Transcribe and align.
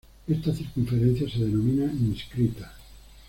Esta 0.27 0.51
circunferencia 0.51 1.29
se 1.29 1.37
denomina 1.45 1.83
inscrita. 1.83 2.73